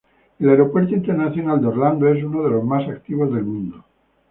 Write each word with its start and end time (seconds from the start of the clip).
El 0.39 0.49
Aeropuerto 0.49 0.95
Internacional 0.95 1.61
de 1.61 1.67
Orlando 1.67 2.07
es 2.07 2.23
uno 2.23 2.41
de 2.41 2.49
los 2.49 2.63
más 2.63 2.89
activos 2.89 3.31
del 3.35 3.43
mundo. 3.45 3.83